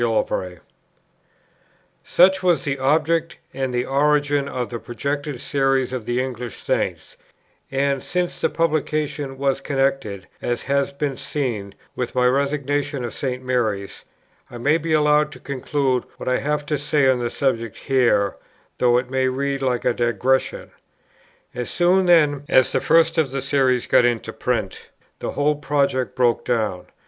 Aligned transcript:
Such 2.03 2.41
was 2.41 2.63
the 2.63 2.79
object 2.79 3.37
and 3.53 3.71
the 3.71 3.85
origin 3.85 4.47
of 4.47 4.71
the 4.71 4.79
projected 4.79 5.39
Series 5.39 5.93
of 5.93 6.05
the 6.05 6.19
English 6.19 6.63
Saints; 6.63 7.17
and, 7.69 8.03
since 8.03 8.41
the 8.41 8.49
publication 8.49 9.37
was 9.37 9.61
connected, 9.61 10.27
as 10.41 10.63
has 10.63 10.91
been 10.91 11.17
seen, 11.17 11.75
with 11.95 12.15
my 12.15 12.25
resignation 12.25 13.05
of 13.05 13.13
St. 13.13 13.43
Mary's, 13.43 14.03
I 14.49 14.57
may 14.57 14.79
be 14.79 14.91
allowed 14.91 15.31
to 15.33 15.39
conclude 15.39 16.05
what 16.17 16.27
I 16.27 16.39
have 16.39 16.65
to 16.65 16.79
say 16.79 17.07
on 17.07 17.19
the 17.19 17.29
subject 17.29 17.77
here, 17.77 18.37
though 18.79 18.97
it 18.97 19.11
may 19.11 19.27
read 19.27 19.61
like 19.61 19.85
a 19.85 19.93
digression. 19.93 20.71
As 21.53 21.69
soon 21.69 22.07
then 22.07 22.43
as 22.49 22.71
the 22.71 22.81
first 22.81 23.19
of 23.19 23.29
the 23.29 23.39
Series 23.43 23.85
got 23.85 24.05
into 24.05 24.33
print, 24.33 24.89
the 25.19 25.33
whole 25.33 25.57
project 25.57 26.15
broke 26.15 26.43
down. 26.43 26.87